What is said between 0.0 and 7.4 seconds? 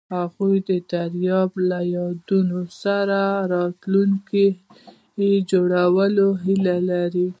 هغوی د دریاب له یادونو سره راتلونکی جوړولو هیله لرله.